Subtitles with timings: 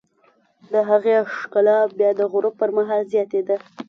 [0.71, 3.57] د هغې ښکلا بیا د غروب پر مهال زیاتېده.